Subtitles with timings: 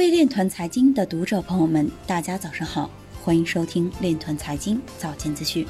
[0.00, 2.90] 位链团财经的读者朋友们，大家早上好，
[3.22, 5.66] 欢迎收听链团财经早间资讯。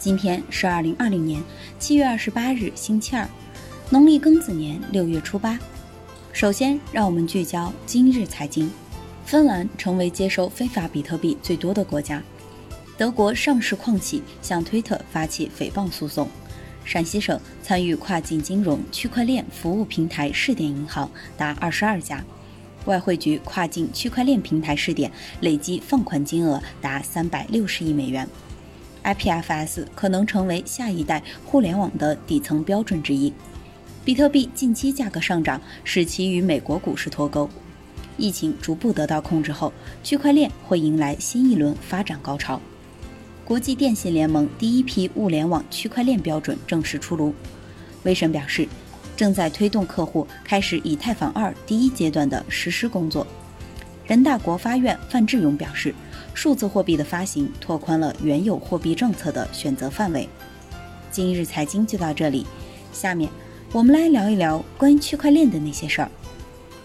[0.00, 1.40] 今天是二零二零年
[1.78, 3.24] 七月二十八日，星期二，
[3.88, 5.56] 农历庚子年六月初八。
[6.32, 8.68] 首先，让我们聚焦今日财经。
[9.24, 12.20] 芬兰成为接收非法比特币最多的国家。
[12.98, 16.28] 德国上市矿企向推特发起诽谤诉讼。
[16.84, 22.24] 陕西省参与跨境金融区块链服务平台试点银行达二十二家。
[22.86, 25.10] 外汇局跨境区块链平台试点
[25.40, 28.28] 累计放款金额达三百六十亿美元。
[29.04, 33.32] IPFS 可能成为下一代互联网的底层标准之一。
[34.04, 37.48] 比特币近期价格上涨，使其与美国股市脱钩。
[38.16, 39.72] 疫情逐步得到控制后，
[40.04, 42.60] 区块链会迎来新一轮发展高潮。
[43.44, 47.34] 国际电信联盟第一批物联网区块链标准正式出炉。
[48.04, 48.68] 威神表示，
[49.16, 53.26] 正在推动客户开始以太坊二第一阶段的实施工作。
[54.06, 55.94] 人大国发院范志勇表示，
[56.34, 60.28] 数字货币的发行拓宽了原有货币政策的选择范围。
[61.10, 62.46] 今日财经就到这里，
[62.92, 63.30] 下面
[63.70, 66.10] 我们来聊一聊关于区块链的那些事儿。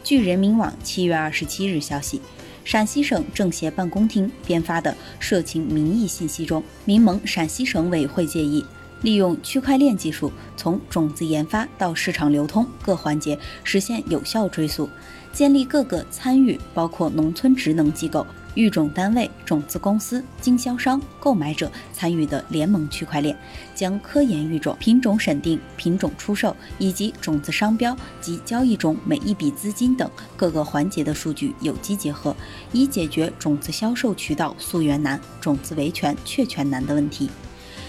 [0.03, 2.21] 据人民网七月二十七日消息，
[2.63, 8.63] 陕西省政协办公厅编发的社情民意信息中，民盟陕西省委会建议，
[9.01, 14.89] 利用区块链技术，从种子研发到市场流通各环节实现有效追溯，
[15.31, 18.25] 建立各个参与，包括农村职能机构。
[18.55, 23.37] 育种单位、种子公司、经销商、购买者参与的联盟区块链，
[23.75, 32.35] 将科研育种、品种审定、品种出售以及种子商标及交易中每一笔资金等各个环节的数据有机结合，
[32.71, 37.29] 以解决种子销售渠道溯源难、种子维权确权难的问题。